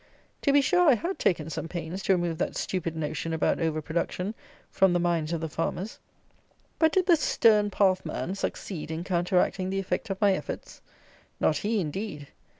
To 0.41 0.51
be 0.51 0.61
sure 0.61 0.89
I 0.89 0.95
had 0.95 1.19
taken 1.19 1.51
some 1.51 1.67
pains 1.67 2.01
to 2.01 2.13
remove 2.13 2.39
that 2.39 2.55
stupid 2.55 2.95
notion 2.95 3.33
about 3.33 3.59
over 3.59 3.83
production, 3.83 4.33
from 4.71 4.93
the 4.93 4.99
minds 4.99 5.31
of 5.31 5.41
the 5.41 5.47
farmers; 5.47 5.99
but 6.79 6.91
did 6.91 7.05
the 7.05 7.15
stern 7.15 7.69
path 7.69 8.03
man 8.03 8.33
succeed 8.33 8.89
in 8.89 9.03
counteracting 9.03 9.69
the 9.69 9.77
effect 9.77 10.09
of 10.09 10.19
my 10.19 10.33
efforts? 10.33 10.81
Not 11.39 11.57
he, 11.57 11.79
indeed. 11.79 12.29